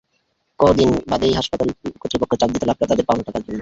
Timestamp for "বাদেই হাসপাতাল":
1.11-1.69